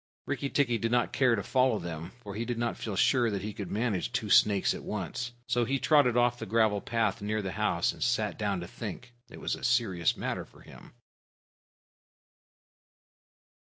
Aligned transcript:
Rikki 0.25 0.49
tikki 0.49 0.79
did 0.79 0.91
not 0.91 1.13
care 1.13 1.35
to 1.35 1.43
follow 1.43 1.77
them, 1.77 2.13
for 2.23 2.33
he 2.33 2.43
did 2.43 2.57
not 2.57 2.75
feel 2.75 2.95
sure 2.95 3.29
that 3.29 3.43
he 3.43 3.53
could 3.53 3.69
manage 3.69 4.11
two 4.11 4.31
snakes 4.31 4.73
at 4.73 4.81
once. 4.81 5.33
So 5.45 5.63
he 5.63 5.77
trotted 5.77 6.17
off 6.17 6.39
to 6.39 6.39
the 6.39 6.45
gravel 6.49 6.81
path 6.81 7.21
near 7.21 7.43
the 7.43 7.51
house, 7.51 7.91
and 7.91 8.01
sat 8.01 8.35
down 8.39 8.61
to 8.61 8.67
think. 8.67 9.13
It 9.29 9.39
was 9.39 9.53
a 9.53 9.63
serious 9.63 10.17
matter 10.17 10.43
for 10.43 10.61
him. 10.61 10.93